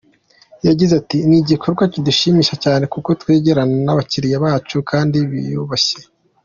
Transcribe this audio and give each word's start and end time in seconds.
Yagize 0.67 0.93
ati 1.01 1.17
"Ni 1.29 1.37
igikorwa 1.41 1.83
kidushimisha 1.93 2.55
cyane 2.63 2.83
kuko 2.93 3.09
twegerana 3.21 3.75
n’abakiriya 3.85 4.37
bacu 4.45 4.77
kandi 4.91 5.17
biyubashye. 5.31 5.99